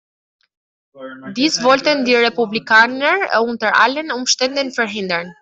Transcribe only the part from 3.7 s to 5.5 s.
allen Umständen verhindern.